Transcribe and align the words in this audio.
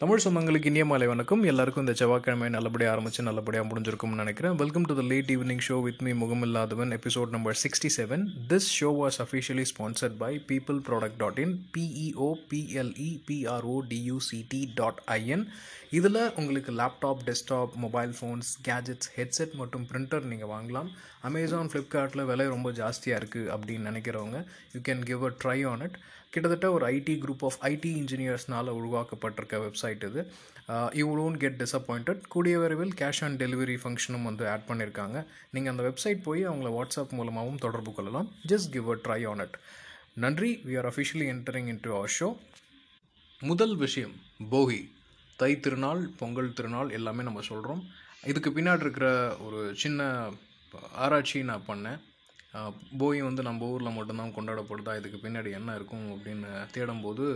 தமிழ் 0.00 0.22
சொந்தங்களுக்கு 0.24 0.70
இனிய 0.70 0.84
மாலை 0.84 1.06
வணக்கம். 1.06 1.42
எல்லாருக்கும் 1.42 1.84
இந்த 1.84 1.92
செவ்வாய்க்கிழமை 1.98 2.48
நல்லபடியாக 2.54 2.94
ஆரம்பிச்சு 2.94 3.22
நல்லபடியாக 3.22 3.66
முடிஞ்சிருக்கும்னு 3.68 4.20
நினைக்கிறேன். 4.22 4.54
Welcome 4.54 4.86
to 4.88 4.94
the 4.94 5.02
late 5.02 5.30
evening 5.34 5.62
show 5.68 5.76
with 5.82 6.02
me 6.06 6.12
முகமில்லாதவன் 6.22 6.92
episode 6.96 7.30
number 7.30 7.56
sixty 7.62 7.90
seven 7.96 8.24
this 8.50 8.68
show 8.80 8.90
was 9.00 9.18
officially 9.24 9.64
sponsored 9.72 10.16
by 10.18 10.30
people 10.50 10.80
product 10.88 11.16
dot 11.16 11.38
in 11.38 11.54
P E O 11.76 12.28
P L E 12.50 13.08
P R O 13.28 13.76
D U C T 13.92 14.60
dot 14.74 15.00
I N 15.16 15.46
இதில் 15.98 16.20
உங்களுக்கு 16.40 16.72
laptop 16.80 17.20
desktop 17.26 17.74
mobile 17.82 18.12
phones 18.18 18.48
gadgets 18.68 19.10
headset 19.16 19.54
மற்றும் 19.60 19.84
printer 19.90 20.24
நீங்கள் 20.30 20.50
வாங்கலாம். 20.54 20.88
Amazon 21.28 21.70
ஃப்ளிப்கார்ட்டில் 21.72 22.28
விலை 22.30 22.46
ரொம்ப 22.54 22.68
ஜாஸ்தியாக 22.80 23.20
இருக்குது 23.20 23.50
அப்படின்னு 23.54 23.88
நினைக்கிறவங்க 23.90 24.38
you 24.74 24.80
can 24.88 25.04
give 25.10 25.22
a 25.28 25.30
try 25.42 25.58
on 25.72 25.84
it 25.86 25.96
கிட்டத்தட்ட 26.34 26.68
ஒரு 26.76 26.84
ஐடி 26.96 27.14
குரூப் 27.24 27.44
ஆஃப் 27.48 27.58
ஐடி 27.70 27.90
இன்ஜினியர்ஸ்னால் 28.00 28.70
உருவாக்கப்பட்டிருக்க 28.78 29.60
வெப்சைட் 29.66 30.02
இது. 30.08 30.22
யூ 31.00 31.06
டோன்ட் 31.18 31.40
கெட் 31.44 31.58
டிசப்பாயிண்டட் 31.62 32.20
கூடிய 32.34 32.56
விரைவில் 32.62 32.92
கேஷ் 33.00 33.22
ஆன் 33.26 33.38
டெலிவரி 33.42 33.76
ஃபங்க்ஷனும் 33.84 34.26
வந்து 34.30 34.44
ஆட் 34.54 34.66
பண்ணியிருக்காங்க 34.70 35.20
நீங்கள் 35.56 35.72
அந்த 35.74 35.84
வெப்சைட் 35.88 36.20
போய் 36.28 36.42
அவங்கள 36.50 36.70
வாட்ஸ்அப் 36.78 37.14
மூலமாகவும் 37.20 37.62
தொடர்பு 37.66 37.92
கொள்ளலாம். 37.98 38.28
Just 38.52 38.70
give 38.76 38.90
a 38.96 38.98
try 39.06 39.20
on 39.32 39.44
it 39.46 39.56
நன்றி. 40.26 40.52
We 40.68 40.76
are 40.82 40.90
officially 40.92 41.28
entering 41.36 41.70
in 41.74 41.82
to 41.86 41.92
our 42.00 42.14
show 42.18 42.30
முதல் 43.50 43.76
விஷயம் 43.86 44.14
போகி. 44.54 44.82
தை 45.40 45.52
திருநாள் 45.64 46.02
பொங்கல் 46.20 46.54
திருநாள் 46.58 46.90
எல்லாமே 46.98 47.22
நம்ம 47.28 47.40
சொல்கிறோம் 47.48 47.82
இதுக்கு 48.30 48.50
பின்னாடி 48.50 48.84
இருக்கிற 48.84 49.08
ஒரு 49.46 49.60
சின்ன 49.82 50.06
ஆராய்ச்சி 51.04 51.38
நான் 51.50 51.68
பண்ணேன். 51.68 51.98
போகி 53.00 53.20
வந்து 53.26 53.42
நம்ம 53.48 53.66
ஊரில் 53.72 53.96
மட்டும்தான் 53.96 54.34
கொண்டாடப்படுதா 54.36 54.92
இதுக்கு 55.00 55.18
பின்னாடி 55.24 55.50
என்ன 55.58 55.74
இருக்கும் 55.78 56.06
அப்படின்னு 56.14 56.50
தேடும்போது 56.74 57.26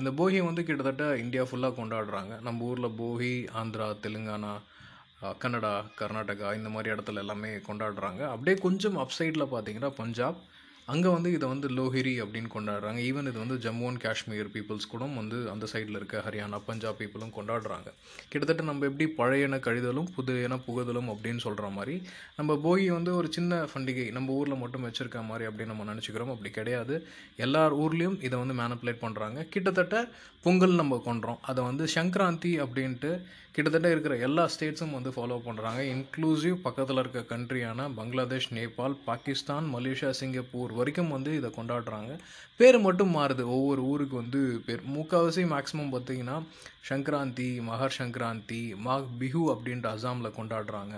இந்த 0.00 0.10
போகி 0.20 0.40
வந்து 0.48 0.62
கிட்டத்தட்ட 0.66 1.04
இந்தியா 1.24 1.44
ஃபுல்லாக 1.50 1.78
கொண்டாடுறாங்க. 1.78 2.32
நம்ம 2.46 2.64
ஊரில் 2.70 2.96
போகி 3.02 3.32
ஆந்திரா 3.60 3.86
தெலுங்கானா 4.04 4.52
கன்னடா 5.42 5.72
கர்நாடகா 6.00 6.48
இந்த 6.58 6.70
மாதிரி 6.74 6.92
இடத்துல 6.94 7.22
எல்லாமே 7.24 7.50
கொண்டாடுறாங்க. 7.68 8.22
அப்படியே 8.34 8.56
கொஞ்சம் 8.66 8.98
அப்சைடில் 9.04 9.52
பார்த்தீங்கன்னா 9.54 9.90
பஞ்சாப் 10.00 10.40
அங்கே 10.88 11.08
வந்து 11.08 11.32
இதை 11.32 11.46
வந்து 11.48 11.68
லோஹிரி 11.68 12.14
அப்படின்னு 12.22 12.50
கொண்டாடுறாங்க. 12.54 12.98
ஈவன் 13.08 13.28
இது 13.30 13.38
வந்து 13.42 13.56
ஜம்மு 13.64 13.86
அண்ட் 13.90 14.00
காஷ்மீர் 14.00 14.50
பீப்புள்ஸ் 14.54 14.88
கூட 14.92 15.04
வந்து 15.20 15.38
அந்த 15.52 15.66
சைடில் 15.72 15.98
இருக்க 16.00 16.22
ஹரியானா 16.26 16.58
பஞ்சாப் 16.66 16.98
பீப்புளும் 16.98 17.34
கொண்டாடுறாங்க. 17.36 17.88
கிட்டத்தட்ட 18.30 18.62
நம்ம 18.62 18.86
எப்படி 18.90 19.06
பழையன 19.20 19.60
கழிதலும் 19.66 20.10
புதியன 20.16 20.58
புகுதலும் 20.66 21.08
அப்படின்னு 21.14 21.44
சொல்கிற 21.46 21.68
மாதிரி 21.68 21.94
நம்ம 22.36 22.58
போகி 22.66 22.86
வந்து 22.86 23.16
ஒரு 23.16 23.30
சின்ன 23.32 23.62
பண்டிகை 23.74 24.06
நம்ம 24.12 24.32
ஊரில் 24.32 24.62
மட்டும் 24.64 24.84
வச்சுருக்க 24.86 25.22
மாதிரி 25.30 25.48
அப்படின்னு 25.50 25.72
நம்ம 25.74 25.86
நினச்சிக்கிறோம். 25.92 26.34
அப்படி 26.34 26.50
கிடையாது. 26.50 26.96
எல்லார் 27.36 27.76
ஊர்லேயும் 27.76 28.18
இதை 28.28 28.38
வந்து 28.42 28.58
மேனிப்புலேட் 28.62 29.04
பண்ணுறாங்க 29.06 29.48
கிட்டத்தட்ட 29.48 30.08
பொங்கல் 30.42 30.74
நம்ம 30.74 31.00
கொண்டுறோம் 31.06 31.40
அதை 31.40 31.64
வந்து 31.64 31.84
சங்கராந்தி 31.96 32.52
அப்படின்ட்டு 32.64 33.10
கிட்டத்தட்ட 33.56 33.90
இருக்கிற 33.90 34.14
எல்லா 34.26 34.44
ஸ்டேட்ஸும் 34.52 34.94
வந்து 34.96 35.10
ஃபாலோ 35.10 35.36
பண்ணுறாங்க 35.46 35.80
இன்க்ளூசிவ் 35.94 36.56
பக்கத்தில் 36.62 37.00
இருக்க 37.02 37.20
கண்ட்ரியான 37.32 37.86
பங்களாதேஷ் 37.98 38.48
நேபாள் 38.54 38.96
பாகிஸ்தான் 39.04 39.66
மலேசியா 39.74 40.10
சிங்கப்பூர் 40.20 40.73
வரைக்கும் 40.78 41.14
வந்து 41.16 41.36
இதை 41.36 41.50
கொண்டாடுறாங்க. 41.56 42.12
பேர் 42.60 42.78
மட்டும் 42.86 43.12
மாறுது. 43.16 43.44
ஒவ்வொரு 43.56 43.82
ஊருக்கு 43.92 44.16
வந்து 44.22 44.40
பேர். 44.66 44.82
முக்கால்வாசி 44.96 45.44
மேக்ஸிமம் 45.52 45.92
பார்த்தீங்கன்னா 45.94 46.36
சங்கராந்தி 46.88 47.48
மகர் 47.70 47.96
சங்கராந்தி 47.98 48.60
மாக் 48.86 49.08
பிஹு 49.20 49.42
அப்படின்ட்டு 49.54 49.90
அசாமில் 49.94 50.36
கொண்டாடுறாங்க. 50.40 50.96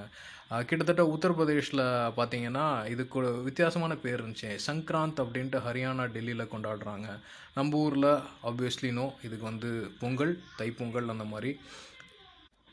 கிட்டத்தட்ட 0.68 1.04
உத்தரப்பிரதேஷில் 1.14 1.82
பார்த்தீங்கன்னா 2.18 2.66
இதுக்கு 2.94 3.42
வித்தியாசமான 3.46 3.94
பேர் 4.04 4.20
இருந்துச்சு. 4.22 4.50
சங்கராந்த் 4.66 5.22
அப்படின்ட்டு 5.24 5.58
ஹரியானா 5.66 6.04
டெல்லியில் 6.16 6.52
கொண்டாடுறாங்க. 6.52 7.08
நம்ம 7.54 7.78
ஊரில் 7.84 8.08
ஆப்வியஸ்லினோ 8.50 9.06
இதுக்கு 9.26 9.44
வந்து 9.50 9.70
பொங்கல் 10.00 10.34
தைப்பொங்கல் 10.58 11.12
அந்த 11.14 11.26
மாதிரி. 11.32 11.52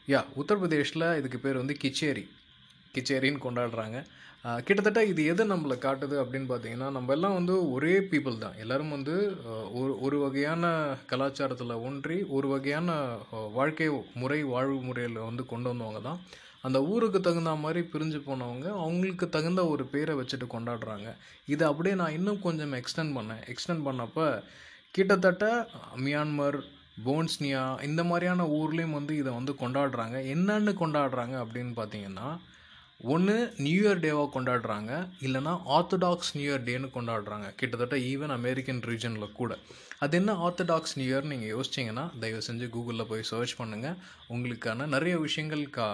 யா 0.07 0.21
உத்தரப்பிரதேஷில் 0.41 1.17
இதுக்கு 1.17 1.39
பேர் 1.39 1.61
வந்து 1.61 1.75
கிச்சேரி. 1.83 2.25
கிச்சேரின்னு 2.95 3.43
கொண்டாடுறாங்க. 3.45 3.97
கிட்டத்தட்ட 4.67 5.01
இது 5.09 5.21
எது 5.31 5.43
நம்மளை 5.51 5.75
காட்டுது 5.83 6.15
அப்படின்னு 6.21 6.47
பார்த்தீங்கன்னா 6.49 6.87
நம்ம 6.95 7.13
எல்லாம் 7.15 7.35
வந்து 7.37 7.53
ஒரே 7.75 7.93
பீப்புள் 8.11 8.41
தான். 8.43 8.57
எல்லோரும் 8.63 8.93
வந்து 8.95 9.15
ஒரு 9.79 9.93
ஒரு 10.05 10.17
வகையான 10.23 10.71
கலாச்சாரத்தில் 11.11 11.81
ஒன்றி 11.87 12.17
ஒரு 12.37 12.47
வகையான 12.53 12.97
வாழ்க்கை 13.59 13.87
முறை 14.21 14.39
வாழ்வு 14.53 14.79
முறையில் 14.87 15.27
வந்து 15.29 15.45
கொண்டு 15.51 15.69
வந்தவங்க 15.71 16.01
தான். 16.09 16.19
அந்த 16.67 16.79
ஊருக்கு 16.91 17.19
தகுந்த 17.21 17.53
மாதிரி 17.63 17.81
பிரிஞ்சு 17.93 18.19
போனவங்க 18.27 18.67
அவங்களுக்கு 18.83 19.25
தகுந்த 19.37 19.61
ஒரு 19.73 19.85
பேரை 19.93 20.13
வச்சுட்டு 20.19 20.47
கொண்டாடுறாங்க. 20.55 21.09
இதை 21.53 21.63
அப்படியே 21.71 21.95
நான் 22.01 22.15
இன்னும் 22.19 22.45
கொஞ்சம் 22.47 22.77
எக்ஸ்டெண்ட் 22.81 23.15
பண்ணேன். 23.17 23.43
எக்ஸ்டெண்ட் 23.53 23.85
பண்ணப்போ 23.87 24.27
கிட்டத்தட்ட 24.97 25.45
மியான்மர் 26.05 26.57
போன்ஸ்னியா 27.05 27.61
இந்த 27.89 28.01
மாதிரியான 28.09 28.45
ஊர்லேயும் 28.57 28.97
வந்து 28.99 29.13
இதை 29.21 29.31
வந்து 29.39 29.53
கொண்டாடுறாங்க. 29.61 30.17
என்னன்னு 30.33 30.73
கொண்டாடுறாங்க 30.81 31.37
அப்படின்னு 31.43 31.73
பார்த்தீங்கன்னா 31.79 32.27
ஒன்று 33.11 33.33
நியூ 33.63 33.79
இயர் 33.83 34.01
டேவாக 34.03 34.27
கொண்டாடுறாங்க. 34.33 34.91
இல்லைனா 35.27 35.53
ஆர்த்தடாக்ஸ் 35.77 36.29
நியூ 36.35 36.45
இயர் 36.49 36.63
டேன்னு 36.67 36.87
கொண்டாடுறாங்க. 36.97 37.47
கிட்டத்தட்ட 37.59 37.95
ஈவன் 38.11 38.33
அமெரிக்கன் 38.37 38.79
ரீஜனில் 38.89 39.35
கூட. 39.39 39.53
அது 40.03 40.15
என்ன 40.19 40.31
ஆர்த்தடாக்ஸ் 40.45 40.95
நியூ 40.99 41.09
இயர் 41.11 41.27
நீங்கள் 41.31 41.51
யோசிச்சிங்கன்னா 41.55 42.05
தயவு 42.21 42.41
செஞ்சு 42.47 42.65
கூகுளில் 42.75 43.09
போய் 43.09 43.27
சர்ச் 43.31 43.55
பண்ணுங்கள் 43.59 43.97
உங்களுக்கான 44.33 44.87
நிறைய 44.95 45.15
விஷயங்கள் 45.25 45.63
கா 45.77 45.87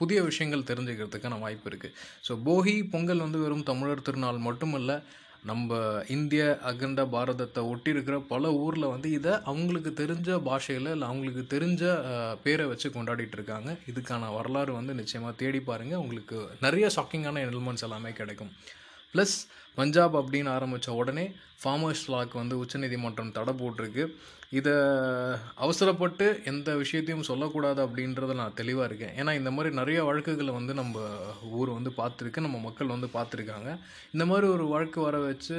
புதிய 0.00 0.18
விஷயங்கள் 0.28 0.68
தெரிஞ்சுக்கிறதுக்கான 0.70 1.38
வாய்ப்பு 1.44 1.68
இருக்குது 1.70 1.96
ஸோ 2.28 2.34
போகி 2.48 2.76
பொங்கல் 2.94 3.24
வந்து 3.26 3.40
வெறும் 3.44 3.66
தமிழர் 3.70 4.06
திருநாள் 4.08 4.46
மட்டும் 4.48 4.76
இல்லை 4.80 4.96
நம்ம 5.50 5.78
இந்திய 6.16 6.42
அகண்ட 6.70 7.02
பாரதத்தை 7.14 7.60
ஒட்டி 7.70 7.90
இருக்கிற 7.94 8.16
பல 8.32 8.52
ஊரில் 8.64 8.92
வந்து 8.92 9.08
இதை 9.18 9.32
அவங்களுக்கு 9.50 9.90
தெரிஞ்ச 10.02 10.36
பாஷையில் 10.48 10.90
இல்லை 10.92 11.06
அவங்களுக்கு 11.08 11.42
தெரிஞ்ச 11.54 11.82
பேரை 12.44 12.66
வச்சு 12.72 12.88
கொண்டாடிட்டு 12.96 13.36
இருக்காங்க. 13.38 13.70
இதுக்கான 13.92 14.28
வரலாறு 14.36 14.72
வந்து 14.78 14.94
நிச்சயமாக 15.00 15.38
தேடி 15.42 15.60
பாருங்கள் 15.70 16.02
உங்களுக்கு 16.04 16.38
நிறைய 16.66 16.88
ஷாக்கிங்கான 16.96 17.42
எலிமெண்ட்ஸ் 17.48 17.86
எல்லாமே 17.88 18.12
கிடைக்கும். 18.20 18.52
ப்ளஸ் 19.14 19.36
பஞ்சாப் 19.78 20.16
அப்படின்னு 20.20 20.50
ஆரம்பித்த 20.56 20.94
உடனே 21.00 21.24
ஃபார்மர்ஸ் 21.62 22.06
லாக் 22.12 22.32
வந்து 22.40 22.54
உச்சநீதிமன்றம் 22.62 23.34
தடை 23.36 23.52
போட்டிருக்கு. 23.60 24.04
இதை 24.58 24.72
அவசரப்பட்டு 25.64 26.26
எந்த 26.50 26.70
விஷயத்தையும் 26.80 27.26
சொல்லக்கூடாது 27.28 27.80
அப்படின்றத 27.84 28.32
நான் 28.40 28.56
தெளிவாக 28.58 28.88
இருக்கேன். 28.88 29.14
ஏன்னா 29.20 29.32
இந்த 29.38 29.50
மாதிரி 29.56 29.70
நிறைய 29.78 29.98
வழக்குகளை 30.08 30.52
வந்து 30.58 30.72
நம்ம 30.80 31.04
ஊர் 31.58 31.70
வந்து 31.76 31.92
பார்த்துருக்கு. 32.00 32.44
நம்ம 32.46 32.58
மக்கள் 32.66 32.92
வந்து 32.94 33.08
பார்த்துருக்காங்க. 33.14 33.70
இந்த 34.14 34.26
மாதிரி 34.30 34.48
ஒரு 34.56 34.66
வழக்கு 34.74 35.00
வர 35.06 35.18
வச்சு 35.28 35.54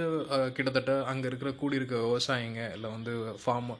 கிட்டத்தட்ட 0.57 0.93
அங்கே 1.13 1.27
இருக்கிற 1.31 1.53
கூடியிருக்க 1.61 1.95
விவசாயிங்க 2.07 2.61
இல்லை 2.75 2.91
வந்து 2.97 3.15
ஃபார்ம் 3.43 3.71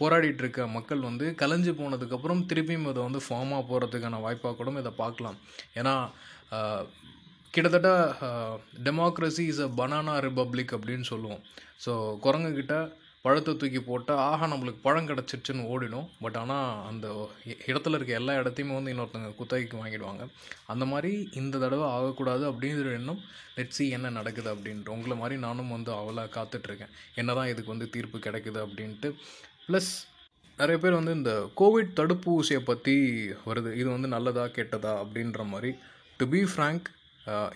போராடிட்டு 0.00 0.44
இருக்க 0.44 0.66
மக்கள் 0.78 1.08
வந்து 1.10 1.28
கலைஞ்சு 1.44 1.74
போனதுக்கப்புறம் 1.82 2.44
திருப்பியும் 2.52 2.90
இதை 2.94 3.02
வந்து 3.08 3.22
ஃபார்மாக 3.28 3.64
போகிறதுக்கான 3.70 4.22
வாய்ப்பாக 4.26 4.56
கூட 4.60 4.78
இதை 4.84 4.94
பார்க்கலாம். 5.04 5.38
ஏன்னா 5.80 5.96
கிட்டத்தட்ட 7.54 7.90
democracy 8.86 9.44
is 9.52 9.64
a 9.64 9.70
banana 9.80 10.14
republic 10.26 10.72
அப்படின்னு 10.76 11.06
சொல்லுவோம். 11.10 11.42
ஸோ 11.84 11.92
குரங்குகிட்ட 12.24 12.74
பழத்தை 13.24 13.52
தூக்கி 13.60 13.80
போட்டால் 13.88 14.22
ஆஹா 14.30 14.46
நம்மளுக்கு 14.52 14.80
பழம் 14.86 15.06
கிடச்சிருச்சுன்னு 15.10 15.68
ஓடிடும். 15.72 16.08
பட் 16.22 16.36
ஆனால் 16.40 16.80
அந்த 16.88 17.06
இடத்துல 17.68 17.98
இருக்க 17.98 18.12
எல்லா 18.20 18.32
இடத்தையுமே 18.40 18.74
வந்து 18.78 18.92
இன்னொருத்தங்க 18.94 19.30
குத்தகைக்கு 19.38 19.76
வாங்கிடுவாங்க. 19.82 20.24
அந்த 20.72 20.84
மாதிரி 20.92 21.12
இந்த 21.40 21.60
தடவை 21.62 21.86
ஆகக்கூடாது 21.96 22.44
அப்படிங்கிற 22.50 22.90
எண்ணம் 22.98 23.20
லெட்ஸி 23.58 23.86
என்ன 23.98 24.10
நடக்குது 24.18 24.50
அப்படின்ட்டு. 24.54 24.94
உங்களை 24.96 25.16
மாதிரி 25.22 25.38
நானும் 25.46 25.72
வந்து 25.76 25.92
அவளாக 26.00 26.32
காத்துட்ருக்கேன். 26.36 26.92
என்ன 27.22 27.30
தான் 27.38 27.50
இதுக்கு 27.52 27.74
வந்து 27.74 27.88
தீர்ப்பு 27.94 28.20
கிடைக்குது 28.26 28.60
அப்படின்ட்டு. 28.66 29.10
ப்ளஸ் 29.68 29.92
நிறைய 30.58 30.78
பேர் 30.82 30.98
வந்து 31.00 31.16
இந்த 31.20 31.32
கோவிட் 31.62 31.96
தடுப்பூசியை 32.00 32.60
பற்றி 32.70 32.96
வருது. 33.48 33.72
இது 33.80 33.88
வந்து 33.96 34.10
நல்லதா 34.16 34.46
கெட்டதா 34.58 34.92
அப்படின்ற 35.04 35.42
மாதிரி. 35.54 35.72
டு 36.20 36.26
பி 36.34 36.42
ஃப்ரேங்க் 36.52 36.88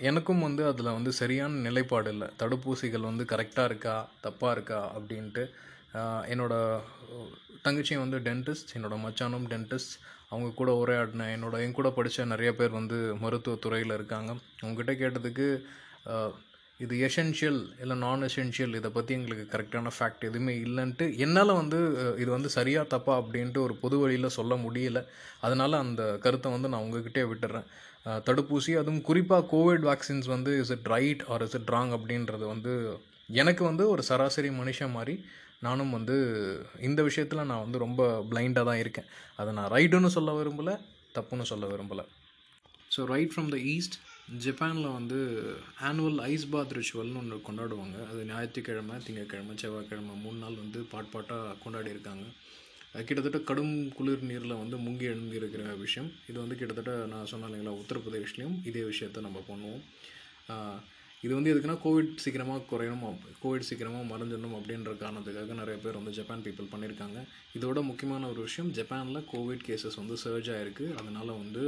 எனக்கும் 0.01 0.41
வந்து 0.41 0.63
அதில் 0.67 0.97
வந்து 0.97 1.13
சரியான 1.13 1.61
நிலைப்பாடு 1.67 2.11
இல்லை. 2.11 2.29
தடுப்பூசிகள் 2.43 3.09
வந்து 3.11 3.25
கரெக்டாக 3.25 3.65
இருக்கா 3.65 3.97
தப்பாக 4.23 4.51
இருக்கா 4.51 4.81
அப்படின்ட்டு 4.97 5.45
என்னோடய 6.33 6.81
தங்கச்சியும் 7.65 8.05
வந்து 8.05 8.19
டென்டிஸ்ட் 8.19 8.73
என்னோடய 8.77 9.05
மச்சானும் 9.07 9.47
டென்டிஸ்ட் 9.53 9.95
அவங்க 10.29 10.49
கூட 10.55 10.71
உரையாடின 10.83 11.29
என்னோட 11.37 11.57
என் 11.65 11.73
கூட 11.73 11.89
படித்த 11.91 12.25
நிறைய 12.25 12.51
பேர் 12.55 12.79
வந்து 12.79 12.97
மருத்துவத்துறையில் 13.17 13.97
இருக்காங்க. 13.99 14.31
அவங்ககிட்ட 14.63 14.95
கேட்டதுக்கு 15.03 15.47
இது 16.85 16.95
எசென்ஷியல் 17.07 17.61
இல்லை 17.83 17.95
நான் 18.03 18.25
எசென்ஷியல் 18.27 18.77
இதை 18.79 18.91
பற்றி 18.97 19.13
எங்களுக்கு 19.19 19.45
கரெக்டான 19.55 19.91
ஃபேக்ட் 19.97 20.27
எதுவுமே 20.29 20.53
இல்லைன்ட்டு 20.67 21.07
என்னால் 21.25 21.53
வந்து 21.61 21.79
இது 22.23 22.31
வந்து 22.35 22.51
சரியா 22.57 22.83
தப்பா 22.95 23.15
அப்படின்ட்டு 23.23 23.61
ஒரு 23.67 23.75
பொது 23.83 23.97
வழியில் 24.03 24.37
சொல்ல 24.37 24.55
முடியல. 24.65 25.01
அதனால் 25.47 25.83
அந்த 25.85 26.03
கருத்தை 26.25 26.49
வந்து 26.55 26.71
நான் 26.73 26.85
உங்ககிட்டே 26.87 27.25
விட்டுறேன். 27.31 27.67
தடுப்பூசி 28.29 28.73
அதுவும் 28.81 29.05
குறிப்பாக 29.09 29.49
கோவிட் 29.55 29.85
வேக்சின்ஸ் 29.91 30.29
வந்து 30.35 30.53
is 30.63 30.73
it 30.77 30.89
right 30.95 31.23
or 31.33 31.45
is 31.47 31.57
it 31.59 31.73
wrong 31.77 31.93
அப்படின்றது 31.97 32.45
வந்து 32.55 32.73
எனக்கு 33.41 33.63
வந்து 33.71 33.85
ஒரு 33.95 34.03
சராசரி 34.11 34.51
மனுஷன் 34.61 34.97
மாதிரி 34.99 35.17
நானும் 35.67 35.95
வந்து 35.97 36.17
இந்த 36.89 37.01
விஷயத்தில் 37.09 37.49
நான் 37.51 37.65
வந்து 37.65 37.79
ரொம்ப 37.87 38.03
பிளைண்டாக 38.31 38.69
தான் 38.71 38.83
இருக்கேன். 38.83 39.09
அதை 39.41 39.51
நான் 39.59 39.73
ரைட்டுன்னு 39.77 40.11
சொல்ல 40.17 40.33
விரும்பலை 40.41 40.75
தப்புன்னு 41.17 41.51
சொல்ல 41.53 41.67
விரும்பலை. 41.73 42.05
So 42.95 43.01
right 43.15 43.35
from 43.35 43.51
the 43.55 43.59
east 43.75 43.97
ஜப்பானில் 44.45 44.97
வந்து 44.97 45.19
ஆனுவல் 45.89 46.19
ஐஸ் 46.31 46.51
பாத் 46.55 46.75
ரிச்சுவல்னு 46.79 47.21
ஒன்று 47.21 47.37
கொண்டாடுவாங்க. 47.47 47.97
அது 48.11 48.21
ஞாயிற்றுக்கிழமை 48.31 48.97
திங்கக்கிழமை 49.05 49.55
செவ்வாய்க்கிழமை 49.63 50.15
மூணு 50.25 50.39
நாள் 50.39 50.59
வந்து 50.63 50.81
பாட் 50.91 51.11
பாட்டாக 51.13 51.55
கொண்டாடி 51.63 51.91
இருக்காங்க. 51.95 52.25
கிட்டத்தட்ட 53.07 53.39
கடும் 53.39 53.73
குளிர் 53.97 54.27
நீரில் 54.31 54.61
வந்து 54.61 54.77
முங்கி 54.77 55.07
எழுந்திருக்கிற 55.13 55.63
விஷயம். 55.85 56.11
இது 56.31 56.39
வந்து 56.43 56.59
கிட்டத்தட்ட 56.61 56.93
நான் 57.13 57.31
சொன்னேன் 57.33 57.49
இல்லைங்களா 57.51 57.75
உத்தரப்பிரதேஷ்லேயும் 57.83 58.59
இதே 58.71 58.83
விஷயத்தை 58.91 59.23
நம்ம 59.27 59.43
பண்ணுவோம். 59.51 59.83
இது 61.25 61.33
வந்து 61.37 61.53
எதுக்குன்னா 61.53 61.79
கோவிட் 61.85 62.11
சீக்கிரமாக 62.25 62.67
குறையணும் 62.73 63.17
கோவிட் 63.43 63.69
சீக்கிரமாக 63.69 64.05
மறைஞ்சிடணும் 64.11 64.57
அப்படின்ற 64.59 64.93
காரணத்துக்காக 65.05 65.57
நிறைய 65.61 65.79
பேர் 65.85 65.99
வந்து 66.01 66.13
ஜப்பான் 66.19 66.45
பீப்புள் 66.47 66.73
பண்ணியிருக்காங்க. 66.75 67.21
இதோட 67.59 67.83
முக்கியமான 67.91 68.29
ஒரு 68.35 68.41
விஷயம் 68.49 68.71
ஜப்பானில் 68.81 69.27
கோவிட் 69.33 69.65
கேசஸ் 69.69 69.99
வந்து 70.03 70.19
சர்ஜ் 70.25 70.51
ஆகிருக்கு 70.57 70.87
அதனால் 71.01 71.33
வந்து 71.43 71.65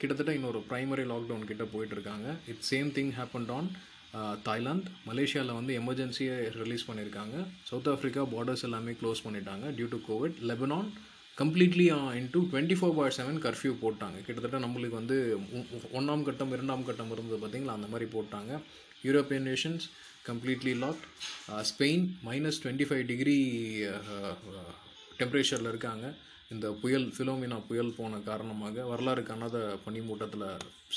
கிட்டத்தட்ட 0.00 0.32
இன்னொரு 0.38 0.60
ப்ரைமரி 0.70 1.04
லாக்டவுன் 1.12 1.48
கிட்ட 1.50 1.64
போயிட்டுருக்காங்க. 1.74 2.28
It's 2.52 2.70
same 2.72 2.90
thing 2.98 3.12
happened 3.18 3.52
on 3.58 3.68
Thailand 4.46 4.90
மலேசியாவில் 5.08 5.56
வந்து 5.58 5.72
எமர்ஜென்சியை 5.80 6.36
ரிலீஸ் 6.62 6.86
பண்ணியிருக்காங்க. 6.88 7.36
சவுத் 7.70 7.90
ஆஃப்ரிக்கா 7.94 8.22
பார்டர்ஸ் 8.34 8.64
எல்லாமே 8.68 8.92
க்ளோஸ் 9.00 9.24
பண்ணிட்டாங்க 9.26 9.66
due 9.78 9.88
to 9.94 10.00
Covid 10.10 10.36
Lebanon 10.50 10.88
completely 11.40 11.86
into 12.20 12.40
twenty 12.52 12.76
four 12.78 12.94
by 12.98 13.14
seven 13.18 13.40
curfew 13.46 13.72
போட்டாங்க. 13.82 14.18
கிட்டத்தட்ட 14.26 14.58
நம்மளுக்கு 14.64 14.96
வந்து 15.00 15.16
ஒன்றாம் 15.98 16.24
கட்டம் 16.28 16.54
இரண்டாம் 16.56 16.86
கட்டம் 16.88 17.12
இருந்தது 17.16 17.40
பார்த்திங்களா 17.42 17.76
அந்த 17.78 17.90
மாதிரி 17.92 18.08
போட்டாங்க. 18.16 18.52
European 19.06 19.46
nations 19.50 19.84
completely 20.28 20.72
locked 20.84 21.04
Spain 21.72 22.06
minus 22.28 22.58
twenty 22.62 22.88
five 22.88 23.04
degree 23.12 23.36
டெம்பரேச்சரில் 25.20 25.70
இருக்காங்க. 25.72 26.06
இந்த 26.54 26.66
புயல் 26.82 27.06
ஃபிலோமினா 27.14 27.56
புயல் 27.68 27.96
போன 27.96 28.18
காரணமாக 28.28 28.84
வரலாறு 28.90 29.22
காணாத 29.30 29.56
பனிமூட்டத்தில் 29.86 30.46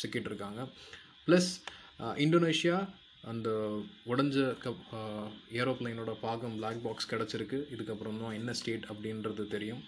சிக்கிட்டு 0.02 0.30
இருக்காங்க 0.32 0.62
ப்ளஸ் 1.26 1.50
இந்தோனேஷியா 2.26 2.78
அந்த 3.32 3.50
உடஞ்ச 4.12 4.46
கப் 4.62 4.86
ஏரோப்ளைனோட 5.60 6.12
பாகம் 6.22 6.56
பிளாக் 6.60 6.80
பாக்ஸ் 6.86 7.10
கிடச்சிருக்கு. 7.12 7.58
இதுக்கப்புறம் 7.74 8.22
தான் 8.22 8.38
என்ன 8.38 8.54
ஸ்டேட் 8.60 8.88
அப்படின்றது 8.92 9.44
தெரியும். 9.56 9.82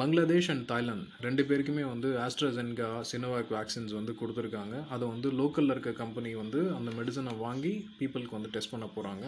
பங்களாதேஷ் 0.00 0.50
அண்ட் 0.52 0.64
தாய்லாந்து 0.70 1.08
ரெண்டு 1.26 1.42
பேருக்குமே 1.48 1.84
வந்து 1.92 2.08
ஆஸ்ட்ராசென்கா 2.24 2.88
சினோவாக் 3.10 3.52
வேக்சின்ஸ் 3.56 3.94
வந்து 3.98 4.12
கொடுத்துருக்காங்க. 4.20 4.76
அதை 4.94 5.04
வந்து 5.14 5.28
லோக்கலில் 5.40 5.74
இருக்க 5.74 5.92
கம்பெனி 6.02 6.32
வந்து 6.42 6.60
அந்த 6.78 6.90
மெடிசனை 6.98 7.34
வாங்கி 7.44 7.72
பீப்புளுக்கு 7.98 8.38
வந்து 8.38 8.52
டெஸ்ட் 8.56 8.74
பண்ண 8.74 8.88
போகிறாங்க 8.96 9.26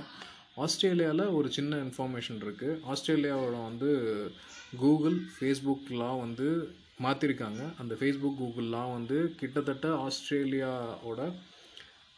ஆஸ்திரேலியாவில் 0.57 1.21
ஒரு 1.21 1.53
சின்ன 1.53 1.77
இன்ஃபர்மேஷன் 1.77 2.41
இருக்குது 2.43 2.81
ஆஸ்திரேலியாவோட 2.87 3.65
வந்து 3.65 3.91
கூகுள் 4.77 5.19
ஃபேஸ்புக்லாம் 5.37 6.21
வந்து 6.21 6.77
மாற்றிருக்காங்க 7.03 7.75
அந்த 7.79 7.95
ஃபேஸ்புக் 7.95 8.41
கூகுள்லாம் 8.41 8.93
வந்து 8.93 9.35
கிட்டத்தட்ட 9.37 9.89
ஆஸ்திரேலியாவோட 9.97 11.33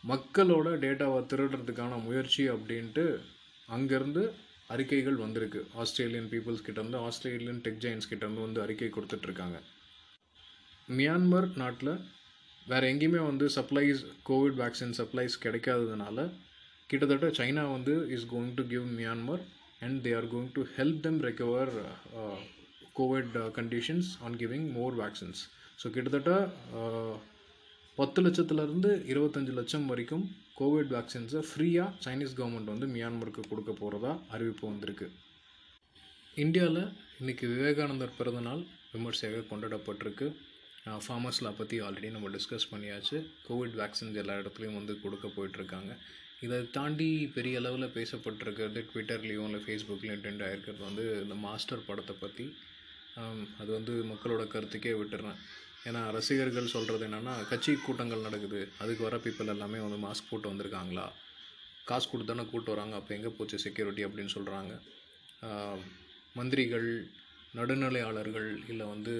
மக்களோட 0.04 0.68
டேட்டாவை 0.78 1.26
திருடுறதுக்கான 1.26 2.02
முயற்சி 2.02 2.48
அப்படின்ட்டு 2.48 3.20
அங்கேருந்து 3.68 4.32
அறிக்கைகள் 4.66 5.14
வந்திருக்கு. 5.14 5.66
ஆஸ்திரேலியன் 5.74 6.28
பீப்புள்ஸ் 6.28 6.64
கிட்டேருந்து 6.66 6.96
ஆஸ்திரேலியன் 6.96 7.60
டெக் 7.60 7.80
ஜெயின்ஸ் 7.80 8.10
கிட்டேருந்து 8.10 8.40
வந்து 8.40 8.62
அறிக்கை 8.62 8.88
கொடுத்துட்ருக்காங்க 8.88 9.60
மியான்மர் 10.88 11.56
நாட்டில் 11.56 12.00
வேறு 12.66 12.86
எங்கேயுமே 12.92 13.26
வந்து 13.26 13.48
சப்ளைஸ் 13.48 14.04
கோவிட் 14.24 14.58
வேக்சின் 14.60 14.96
சப்ளைஸ் 14.98 15.42
கிடைக்காததுனால 15.42 16.30
கிட்டத்தட்ட 16.90 17.28
சைனா 17.38 17.64
வந்து 17.76 17.94
is 18.16 18.28
going 18.32 18.54
to 18.58 18.64
give 18.72 18.86
Myanmar 19.00 19.44
and 19.84 19.98
they 20.06 20.10
are 20.18 20.30
going 20.32 20.52
to 20.56 20.64
help 20.76 21.02
them 21.06 21.20
recover 21.28 21.72
Covid 22.98 23.36
conditions 23.58 24.10
on 24.26 24.36
giving 24.42 24.66
more 24.78 24.96
vaccines 25.02 25.42
so 25.80 25.86
கிட்டத்தட்ட 25.94 26.32
uh, 26.80 27.14
பத்து 27.98 28.20
லட்சத்துலேருந்து 28.24 28.90
இருபத்தஞ்சு 29.12 29.52
லட்சம் 29.58 29.84
வரைக்கும் 29.90 30.24
கோவிட் 30.58 30.92
வேக்சின்ஸை 30.94 31.40
ஃப்ரீயாக 31.48 31.90
சைனீஸ் 32.04 32.34
கவர்மெண்ட் 32.38 32.72
வந்து 32.72 32.86
மியான்மருக்கு 32.94 33.42
கொடுக்க 33.50 33.72
போகிறதா 33.72 34.12
அறிவிப்பு 34.34 34.64
வந்திருக்கு. 34.70 35.06
இந்தியாவில் 36.36 36.82
இன்றைக்கி 37.20 37.44
விவேகானந்தர் 37.52 38.16
பிறந்தநாள் 38.18 38.62
விமர்சையாக 38.94 39.44
கொண்டாடப்பட்டிருக்கு. 39.50 40.26
ஃபார்மர்ஸில் 41.04 41.56
பற்றி 41.58 41.76
ஆல்ரெடி 41.86 42.10
நம்ம 42.16 42.30
டிஸ்கஸ் 42.36 42.70
பண்ணியாச்சு. 42.72 43.18
கோவிட் 43.46 43.76
வேக்சின்ஸ் 43.82 44.18
எல்லா 44.22 44.36
இடத்துலையும் 44.42 44.78
வந்து 44.80 44.94
கொடுக்க 45.04 45.28
போயிட்டுருக்காங்க 45.36 45.92
இதை 46.42 46.56
தாண்டி 46.76 47.08
பெரிய 47.34 47.60
அளவில் 47.60 47.94
பேசப்பட்டிருக்கிறது 47.96 48.80
ட்விட்டர்லேயும் 48.90 49.46
இல்லை 49.48 49.60
ஃபேஸ்புக்லேயும் 49.64 50.22
ட்ரெண்ட் 50.24 50.44
ஆகிருக்கிறது 50.46 50.82
வந்து 50.88 51.04
இந்த 51.24 51.36
மாஸ்டர் 51.46 51.86
படத்தை 51.88 52.14
பற்றி 52.22 52.46
அது 53.60 53.70
வந்து 53.78 53.92
மக்களோட 54.12 54.44
கருத்துக்கே 54.54 54.94
விட்டுறேன். 55.00 55.38
ஏன்னா 55.88 56.00
ரசிகர்கள் 56.16 56.72
சொல்கிறது 56.74 57.04
என்னென்னா 57.08 57.34
கட்சி 57.50 57.72
கூட்டங்கள் 57.86 58.26
நடக்குது. 58.26 58.60
அதுக்கு 58.82 59.02
வர 59.06 59.16
பீப்புள் 59.24 59.52
எல்லாமே 59.54 59.80
வந்து 59.86 59.98
மாஸ்க் 60.06 60.30
போட்டு 60.30 60.50
வந்திருக்காங்களா? 60.52 61.06
காசு 61.88 62.06
கொடுத்து 62.10 62.32
தானே 62.32 62.44
கூட்டு 62.52 62.72
வராங்க. 62.74 62.94
அப்போ 63.00 63.12
எங்கே 63.18 63.30
போச்சு 63.38 63.56
செக்யூரிட்டி 63.66 64.04
அப்படின்னு 64.08 64.34
சொல்கிறாங்க 64.36 64.72
மந்திரிகள் 66.38 66.88
நடுநிலையாளர்கள் 67.58 68.48
இல்லை 68.72 68.84
வந்து 68.92 69.12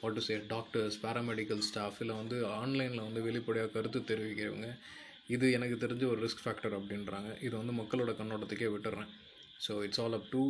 what 0.00 0.16
to 0.18 0.22
say 0.26 0.34
doctors 0.52 0.98
paramedical 1.04 1.62
staff 1.68 1.98
இல்லை 2.02 2.14
வந்து 2.20 2.36
ஆன்லைனில் 2.58 3.06
வந்து 3.06 3.20
வெளிப்படையாக 3.28 3.72
கருத்து 3.76 4.00
தெரிவிக்கிறவங்க 4.10 4.68
இது 5.34 5.46
எனக்கு 5.56 5.76
தெரிஞ்ச 5.84 6.04
ஒரு 6.12 6.20
ரிஸ்க் 6.26 6.44
ஃபேக்டர் 6.44 6.76
அப்படின்றாங்க. 6.78 7.30
இது 7.46 7.54
வந்து 7.60 7.74
மக்களோட 7.80 8.12
கண்ணோட்டத்துக்கே 8.20 8.70
விட்டுறேன். 8.74 9.10
So 9.64 9.72
it's 9.86 10.00
all 10.04 10.16
up 10.18 10.28
to 10.34 10.42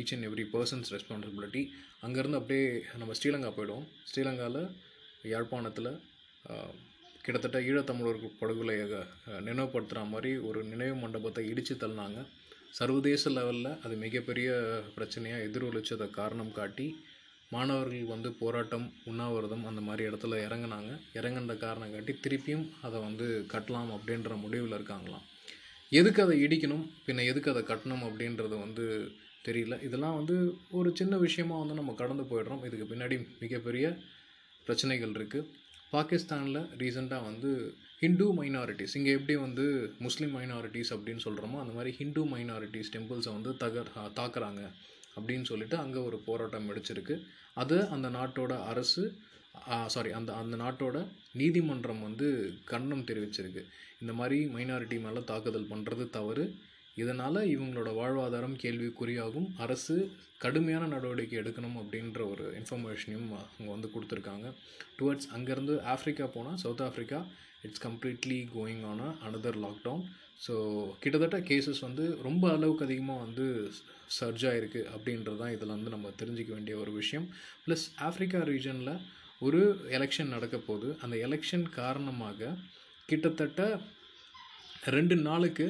each 0.00 0.12
and 0.14 0.26
every 0.28 0.46
persons 0.54 0.88
responsibility 0.94 1.62
அங்கேருந்து 2.06 2.40
அப்படியே 2.40 2.64
நம்ம 3.02 3.14
ஸ்ரீலங்கா 3.18 3.50
போயிடுவோம். 3.58 3.86
ஸ்ரீலங்காவில் 4.10 4.62
யாழ்ப்பாணத்தில் 5.32 5.92
uh, 6.52 6.72
கிட்டத்தட்ட 7.26 7.58
ஈழத்தமிழர் 7.68 8.18
படுகொலை 8.40 8.76
uh, 8.98 9.04
நினைவுபடுத்துகிற 9.48 10.02
மாதிரி 10.14 10.32
ஒரு 10.48 10.60
நினைவு 10.72 10.96
மண்டபத்தை 11.04 11.44
இடித்து 11.52 11.76
தள்ளினாங்க. 11.82 12.20
சர்வதேச 12.78 13.30
லெவலில் 13.36 13.70
அது 13.84 13.94
மிகப்பெரிய 14.04 14.48
பிரச்சனையாக 14.96 15.44
எதிரொலிச்சதை 15.48 16.06
காரணம் 16.18 16.56
காட்டி 16.58 16.86
மாணவர்கள் 17.54 18.12
வந்து 18.14 18.32
போராட்டம் 18.32 18.86
உண்ணாவிரதம் 19.04 19.64
அந்த 19.64 19.80
மாதிரி 19.80 20.08
இடத்துல 20.08 20.40
இறங்குனாங்க. 20.46 20.92
இறங்குன 21.18 21.56
காரணம் 21.58 21.92
காட்டி 21.92 22.14
திருப்பியும் 22.24 22.66
அதை 22.82 23.00
வந்து 23.00 23.26
கட்டலாம் 23.52 23.90
அப்படின்ற 23.96 24.36
முடிவில் 24.44 24.76
இருக்காங்களாம். 24.78 25.24
எதுக்கு 25.92 26.22
அதை 26.22 26.34
இடிக்கணும்? 26.46 26.84
பின்ன 27.06 27.24
எதுக்கு 27.30 27.50
அதை 27.50 27.62
கட்டணும் 27.62 28.04
அப்படின்றது 28.08 28.54
வந்து 28.64 28.86
தெரியல. 29.48 29.74
இதெல்லாம் 29.82 30.16
வந்து 30.16 30.36
ஒரு 30.70 30.90
சின்ன 30.94 31.16
விஷயமாக 31.16 31.60
வந்து 31.60 31.74
நம்ம 31.74 31.92
கடந்து 31.92 32.22
போயிடுறோம். 32.22 32.64
இதுக்கு 32.68 32.86
பின்னாடி 32.92 33.18
மிகப்பெரிய 33.40 33.96
பிரச்சனைகள் 34.64 35.10
இருக்குது 35.10 35.48
பாகிஸ்தானில் 35.90 36.62
ரீசெண்டாக 36.82 37.26
வந்து 37.30 37.50
ஹிந்து 38.00 38.24
மைனாரிட்டிஸ் 38.38 38.96
இங்கே 38.98 39.12
எப்படி 39.18 39.34
வந்து 39.36 39.64
முஸ்லீம் 39.98 40.34
மைனாரிட்டிஸ் 40.36 40.90
அப்படின்னு 40.94 41.24
சொல்கிறோமோ 41.24 41.58
அந்த 41.62 41.72
மாதிரி 41.72 41.90
ஹிந்து 41.96 42.22
மைனாரிட்டிஸ் 42.32 42.92
டெம்பிள்ஸை 42.96 43.32
வந்து 43.36 43.52
தகர் 43.62 43.92
தாக்குறாங்க. 44.20 44.62
அப்படின்னு 45.16 45.44
சொல்லிட்டு 45.44 45.76
அங்கே 45.76 46.00
ஒரு 46.08 46.18
போராட்டம் 46.28 46.68
வெடிச்சிருக்கு. 46.70 47.16
அது 47.62 47.76
அந்த 47.88 48.08
நாட்டோட 48.18 48.64
அரசு 48.64 49.02
சாரி 49.86 50.10
அந்த 50.12 50.30
அந்த 50.34 50.56
நாட்டோட 50.56 50.96
நீதிமன்றம் 51.40 52.02
வந்து 52.02 52.26
கண்டனம் 52.64 53.08
தெரிவிச்சிருக்கு. 53.10 53.62
இந்த 54.00 54.12
மாதிரி 54.12 54.38
மைனாரிட்டி 54.54 54.96
மேலே 55.04 55.20
தாக்குதல் 55.30 55.70
பண்ணுறது 55.70 56.04
தவறு. 56.10 56.44
இதனால் 57.02 57.40
இவங்களோட 57.54 57.90
வாழ்வாதாரம் 58.00 58.60
கேள்விக்குறியாகும். 58.62 59.48
அரசு 59.64 59.96
கடுமையான 60.44 60.84
நடவடிக்கை 60.86 61.36
எடுக்கணும் 61.40 61.78
அப்படின்ற 61.80 62.20
ஒரு 62.32 62.44
இன்ஃபர்மேஷனையும் 62.58 63.28
அவங்க 63.32 63.70
வந்து 63.74 63.90
கொடுத்துருக்காங்க. 63.94 64.46
டுவர்ட்ஸ் 64.98 65.28
அங்கேருந்து 65.36 65.74
ஆஃப்ரிக்கா 65.94 66.26
போனால் 66.36 66.60
South 66.64 66.84
Africa 66.88 67.20
it's 67.66 67.84
completely 67.86 68.38
going 68.56 68.84
on 68.90 69.04
another 69.26 69.58
lockdown 69.64 70.04
so 70.40 70.54
கிட்டத்தட்ட 71.02 71.38
கேசஸ் 71.50 71.80
வந்து 71.86 72.04
ரொம்ப 72.26 72.44
அளவுக்கு 72.56 72.86
அதிகமாக 72.86 73.24
வந்து 73.26 73.46
சர்ஜ் 74.16 74.44
ஆகிருக்கு 74.50 74.80
அப்படின்றது 74.94 75.38
தான் 75.42 75.54
இதில் 75.56 75.74
வந்து 75.76 75.94
நம்ம 75.94 76.10
தெரிஞ்சிக்க 76.20 76.50
வேண்டிய 76.54 76.74
ஒரு 76.82 76.92
விஷயம். 77.00 77.26
ப்ளஸ் 77.64 77.86
ஆஃப்ரிக்கா 78.08 78.40
ரீஜனில் 78.50 78.92
ஒரு 79.46 79.60
எலெக்ஷன் 79.98 80.32
நடக்க 80.34 80.56
போகுது. 80.68 80.88
அந்த 81.04 81.16
எலெக்ஷன் 81.26 81.66
காரணமாக 81.80 82.50
கிட்டத்தட்ட 83.08 83.62
ரெண்டு 84.96 85.16
நாளுக்கு 85.28 85.66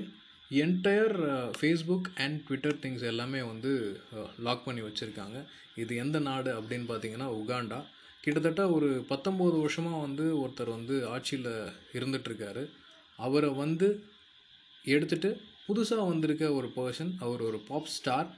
entire 0.50 1.14
Facebook 1.58 2.08
and 2.24 2.36
Twitter 2.46 2.80
things 2.82 3.06
எல்லாமே 3.12 3.40
வந்து 3.52 3.70
uh, 4.16 4.28
லாக் 4.46 4.66
பண்ணி 4.66 4.82
வச்சுருக்காங்க. 4.84 5.38
இது 5.82 5.92
எந்த 6.04 6.18
நாடு 6.28 6.50
அப்படின்னு 6.58 6.86
பார்த்தீங்கன்னா 6.90 7.28
உகாண்டா. 7.40 7.80
கிட்டத்தட்ட 8.24 8.62
ஒரு 8.76 8.88
பத்தொம்போது 9.10 9.56
வருஷமாக 9.64 10.04
வந்து 10.06 10.24
ஒருத்தர் 10.42 10.76
வந்து 10.76 10.94
ஆட்சியில் 11.14 11.50
இருந்துகிட்ருக்காரு 11.96 12.62
அவரை 13.18 13.50
வந்து 13.54 13.88
எடுத்துட்டு 14.94 15.30
புதுசாக 15.68 16.04
வந்திருக்க 16.10 16.44
ஒரு 16.58 16.68
பர்சன் 16.76 17.12
அவர் 17.26 17.42
ஒரு 17.48 17.58
பாப் 17.70 17.92
ஸ்டார் 17.94 18.28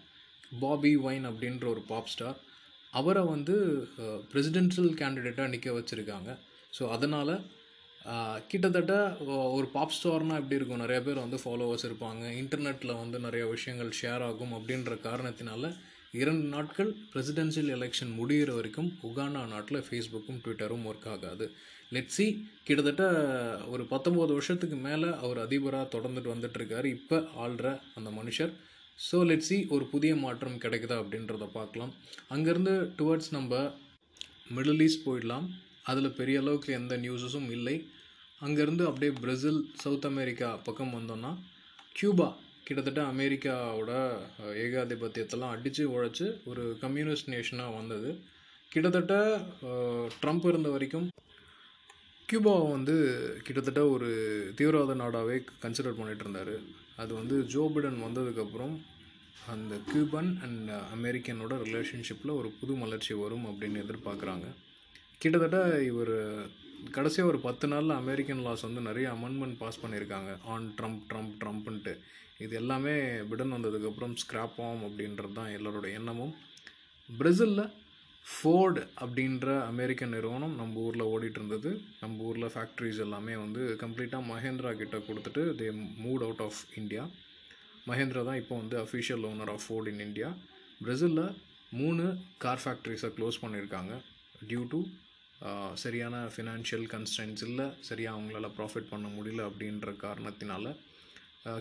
பாபி 0.62 0.92
வைன் 1.06 1.26
அப்படின்ற 1.30 1.64
ஒரு 1.74 1.82
பாப் 1.90 2.10
ஸ்டார் 2.12 2.38
அவரை 2.92 3.22
வந்து 3.34 3.54
பிரசிடென்ஷியல் 4.30 4.92
கேண்டிடேட்டாக 5.00 5.52
நிற்க 5.54 5.72
வச்சுருக்காங்க. 5.78 6.30
ஸோ 6.76 6.82
அதனால் 6.96 7.34
கிட்டத்தட்ட 8.50 8.94
ஒரு 9.56 9.66
பாப் 9.74 9.94
ஸ்டார்னால் 9.96 10.40
எப்படி 10.40 10.58
இருக்கும்? 10.58 10.82
நிறைய 10.84 11.00
பேர் 11.06 11.24
வந்து 11.24 11.38
ஃபாலோவர்ஸ் 11.42 11.86
இருப்பாங்க. 11.88 12.24
இன்டர்நெட்டில் 12.42 13.00
வந்து 13.02 13.18
நிறைய 13.26 13.44
விஷயங்கள் 13.54 13.90
ஷேர் 14.00 14.24
ஆகும் 14.28 14.54
அப்படின்ற 14.58 14.94
காரணத்தினால 15.08 15.72
இரண்டு 16.12 16.46
நாட்கள் 16.52 16.90
பிரசிடென்ஷியல் 17.12 17.70
எலெக்ஷன் 17.74 18.12
முடிகிற 18.18 18.50
வரைக்கும் 18.54 18.88
உகாண்டா 19.08 19.42
நாட்டில் 19.54 19.84
ஃபேஸ்புக்கும் 19.86 20.38
ட்விட்டரும் 20.44 20.86
ஒர்க் 20.90 21.08
ஆகாது. 21.14 21.46
லெட்ஸி 21.94 22.26
கிட்டத்தட்ட 22.66 23.04
ஒரு 23.72 23.82
பத்தொம்போது 23.92 24.32
வருஷத்துக்கு 24.36 24.76
மேலே 24.86 25.10
அவர் 25.24 25.40
அதிபராக 25.44 25.86
தொடர்ந்துட்டு 25.94 26.32
வந்துட்டுருக்காரு 26.34 26.88
இப்போ 26.96 27.18
ஆள்ற 27.44 27.66
அந்த 27.98 28.10
மனுஷர். 28.20 28.52
ஸோ 28.98 29.18
லெட்ஸி 29.30 29.58
ஒரு 29.74 29.84
புதிய 29.92 30.14
மாற்றம் 30.24 30.58
கிடைக்குதா 30.64 30.96
அப்படின்றத 31.02 31.48
பார்க்கலாம். 31.58 31.92
அங்கேருந்து 32.34 32.74
டுவர்ட்ஸ் 33.00 33.30
நம்ம 33.30 33.60
மிடில் 34.56 34.84
ஈஸ்ட் 34.86 35.06
போயிடலாம். 35.08 35.46
அதில் 35.90 36.16
பெரிய 36.20 36.38
அளவுக்கு 36.42 36.70
எந்த 36.80 36.96
நியூஸஸும் 36.96 37.50
இல்லை. 37.58 37.76
அங்கேருந்து 38.46 38.84
அப்படியே 38.88 39.12
பிரேசில் 39.22 39.62
சவுத் 39.82 40.10
அமெரிக்கா 40.12 40.48
பக்கம் 40.66 40.96
வந்தோம்னா 40.98 41.30
கியூபா 41.98 42.28
கிட்டத்தட்ட 42.68 43.02
அமெரிக்காவோட 43.12 43.92
ஏகாதிபத்தியத்தெல்லாம் 44.64 45.54
அடித்து 45.54 45.84
உழைச்சி 45.92 46.26
ஒரு 46.50 46.64
கம்யூனிஸ்ட் 46.82 47.30
நேஷனாக 47.34 47.76
வந்தது. 47.76 48.10
கிட்டத்தட்ட 48.72 49.14
ட்ரம்ப் 50.22 50.46
இருந்த 50.50 50.68
வரைக்கும் 50.74 51.06
கியூபாவை 52.28 52.66
வந்து 52.74 52.94
கிட்டத்தட்ட 53.46 53.82
ஒரு 53.94 54.08
தீவிரவாத 54.58 54.96
நாடாகவே 55.02 55.36
கன்சிடர் 55.62 55.98
பண்ணிகிட்டு 55.98 56.24
இருந்தார். 56.26 56.54
அது 57.02 57.12
வந்து 57.20 57.36
ஜோ 57.54 57.62
பிடன் 57.74 57.98
வந்ததுக்கப்புறம் 58.06 58.74
அந்த 59.52 59.74
கியூபன் 59.90 60.30
அண்ட் 60.46 60.70
அமெரிக்கனோட 60.96 61.54
ரிலேஷன்ஷிப்பில் 61.68 62.36
ஒரு 62.40 62.50
புது 62.60 62.74
மலர்ச்சி 62.82 63.14
வரும் 63.24 63.46
அப்படின்னு 63.50 63.82
எதிர்பார்க்குறாங்க. 63.84 64.46
கிட்டத்தட்ட 65.22 65.58
இவர் 65.90 66.16
கடைசியாக 66.96 67.30
ஒரு 67.32 67.38
பத்து 67.46 67.66
நாளில் 67.72 67.94
அமெரிக்கன் 68.02 68.44
லாஸ் 68.46 68.64
வந்து 68.66 68.82
நிறைய 68.88 69.06
அமெண்ட்மெண்ட் 69.16 69.58
பாஸ் 69.62 69.80
பண்ணியிருக்காங்க. 69.82 70.30
ஆன் 70.52 70.68
ட்ரம்ப் 70.78 71.02
ட்ரம்ப் 71.10 71.34
ட்ரம்ப்ன்ட்டு 71.42 71.94
இது 72.44 72.54
எல்லாமே 72.60 72.94
பிடன் 73.30 73.54
வந்ததுக்கப்புறம் 73.56 74.14
ஸ்க்ராப் 74.22 74.58
ஆகும் 74.66 74.84
அப்படின்றது 74.88 75.32
தான் 75.38 75.52
எல்லோருடைய 75.56 75.98
எண்ணமும். 76.00 76.34
பிரேசிலில் 77.08 77.64
ஃபோர்டு 78.26 78.80
அப்படின்ற 79.02 79.46
அமெரிக்கன் 79.72 80.14
நிறுவனம் 80.16 80.54
நம்ம 80.60 80.80
ஊரில் 80.86 81.08
ஓடிட்டு 81.12 81.38
இருந்தது. 81.40 81.70
நம்ம 82.02 82.24
ஊரில் 82.28 82.52
ஃபேக்ட்ரிஸ் 82.54 83.02
எல்லாமே 83.06 83.34
வந்து 83.44 83.62
கம்ப்ளீட்டாக 83.82 84.28
மஹேந்திரா 84.32 84.72
கிட்ட 84.82 84.96
கொடுத்துட்டு 85.08 85.44
they 85.60 85.68
moved 86.04 86.24
out 86.26 86.44
of 86.46 86.60
India 86.82 87.04
Mahindra 87.90 88.22
தான் 88.30 88.40
இப்போ 88.42 88.54
வந்து 88.62 88.76
official 88.84 89.26
owner 89.30 89.52
of 89.54 89.66
Ford 89.66 89.90
in 89.92 90.04
India 90.08 90.30
பிரேசிலில் 90.84 91.24
மூணு 91.80 92.04
கார் 92.44 92.62
ஃபேக்ட்ரிஸை 92.64 93.10
க்ளோஸ் 93.18 93.42
பண்ணியிருக்காங்க. 93.44 93.94
டியூ 94.48 94.62
டு 94.74 94.80
சரியான 95.82 96.16
ஃபினான்ஷியல் 96.34 96.86
கன்ஸ்டன்ஸ் 96.94 97.42
இல்லை 97.48 97.66
சரியாக 97.80 98.16
அவங்களால 98.16 98.48
ப்ராஃபிட் 98.58 98.92
பண்ண 98.92 99.08
முடியல 99.16 99.42
அப்படின்ற 99.48 99.92
காரணத்தினால 100.04 100.74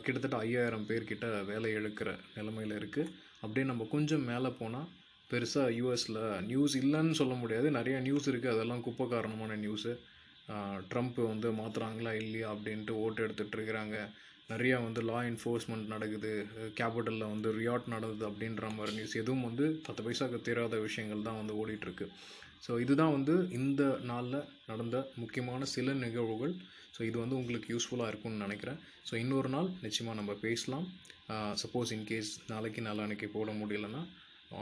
கிட்டத்தட்ட 0.06 0.38
ஐயாயிரம் 0.38 0.88
பேர்கிட்ட 0.90 1.26
வேலை 1.50 1.70
எழுக்கிற 1.80 2.10
நிலமையில் 2.38 2.78
இருக்குது 2.80 3.12
அப்படியே 3.44 3.66
நம்ம 3.72 3.86
கொஞ்சம் 3.92 4.26
மேலே 4.32 4.50
போனால் 4.62 4.88
பெருசாக 5.32 5.76
யூஎஸில் 5.80 6.22
நியூஸ் 6.50 6.76
இல்லைன்னு 6.82 7.18
சொல்ல 7.20 7.34
முடியாது. 7.42 7.68
நிறைய 7.78 7.98
நியூஸ் 8.06 8.30
இருக்குது 8.30 8.54
அதெல்லாம் 8.56 8.84
குப்பை 8.88 9.06
காரணமான 9.14 9.58
நியூஸு 9.64 9.92
ட்ரம்ப் 10.92 11.20
வந்து 11.32 11.48
மாற்றுறாங்களா 11.60 12.14
இல்லையா 12.24 12.48
அப்படின்ட்டு 12.54 12.94
ஓட்டு 13.04 13.24
எடுத்துகிட்டு 13.26 13.58
இருக்கிறாங்க. 13.58 13.98
நிறையா 14.52 14.78
வந்து 14.88 15.02
லா 15.10 15.20
என்ஃபோர்ஸ்மெண்ட் 15.30 15.88
நடக்குது. 15.94 16.32
கேபிட்டலில் 16.80 17.32
வந்து 17.34 17.50
ரியாட் 17.60 17.88
நடந்தது 17.96 18.26
அப்படின்ற 18.30 18.70
மாதிரி 18.78 18.96
நியூஸ் 18.98 19.16
எதுவும் 19.22 19.48
வந்து 19.50 19.66
பத்து 19.88 20.04
பைசாக்கு 20.06 20.40
தெரியாத 20.50 20.80
விஷயங்கள் 20.88 21.26
தான் 21.30 21.40
வந்து 21.42 21.58
ஓடிட்டுருக்கு 21.62 22.08
ஸோ 22.66 22.72
இதுதான் 22.84 23.14
வந்து 23.18 23.36
இந்த 23.60 23.84
நாளில் 24.12 24.48
நடந்த 24.70 24.98
முக்கியமான 25.22 25.66
சில 25.76 25.94
நிகழ்வுகள். 26.06 26.54
ஸோ 26.96 27.02
இது 27.10 27.18
வந்து 27.24 27.38
உங்களுக்கு 27.42 27.68
யூஸ்ஃபுல்லாக 27.74 28.12
இருக்கும்னு 28.12 28.44
நினைக்கிறேன். 28.46 28.80
ஸோ 29.10 29.14
இன்னொரு 29.24 29.50
நாள் 29.56 29.70
நிச்சயமாக 29.86 30.18
நம்ம 30.20 30.36
பேசலாம். 30.46 30.88
சப்போஸ் 31.62 31.92
இன்கேஸ் 31.98 32.32
நாளைக்கு 32.54 32.82
நாளான்னைக்கு 32.88 33.28
போட 33.38 33.52
முடியலன்னா 33.62 34.02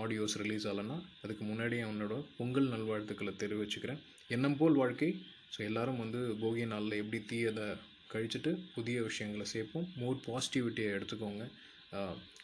ஆடியோஸ் 0.02 0.36
ரிலீஸ் 0.42 0.68
ஆகலைன்னா 0.70 0.98
அதுக்கு 1.24 1.44
முன்னாடியே 1.50 1.82
என்னோட 1.90 2.16
பொங்கல் 2.38 2.70
நல்வாழ்த்துக்களை 2.74 3.34
தெரிவிச்சுக்கிறேன். 3.42 4.00
எண்ணம் 4.36 4.58
போல் 4.62 4.80
வாழ்க்கை. 4.82 5.10
ஸோ 5.56 5.60
எல்லோரும் 5.70 6.02
வந்து 6.04 6.22
போகி 6.44 6.64
நாளில் 6.72 7.00
எப்படி 7.02 7.20
தீயதை 7.32 7.68
கழிச்சிட்டு 8.14 8.52
புதிய 8.76 8.98
விஷயங்களை 9.10 9.46
சேர்ப்போம். 9.54 9.86
மோர் 10.02 10.18
பாசிட்டிவிட்டியை 10.28 10.90
எடுத்துக்கோங்க. 10.98 11.44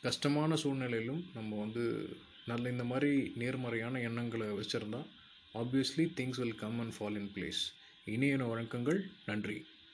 கஷ்டமான 0.05 0.55
சூழ்நிலையிலும் 0.61 1.23
நம்ம 1.37 1.57
வந்து 1.63 1.83
நல்ல 2.51 2.63
இந்த 2.73 2.85
மாதிரி 2.91 3.11
நேர்மறையான 3.41 3.99
எண்ணங்களை 4.09 4.47
வச்சுருந்தா 4.59 5.01
obviously 5.53 6.03
things 6.17 6.37
will 6.37 6.55
come 6.55 6.79
and 6.79 6.93
fall 6.99 7.15
in 7.15 7.31
place 7.35 7.61
இனிய 8.05 8.37
வணக்கங்கள். 8.37 8.99
நன்றி. 9.25 9.65